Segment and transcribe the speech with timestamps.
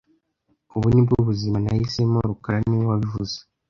[0.75, 3.37] Ubu ni bwo buzima nahisemo rukara niwe wabivuze